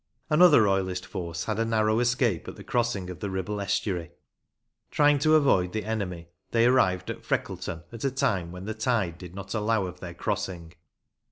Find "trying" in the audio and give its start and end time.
4.89-5.19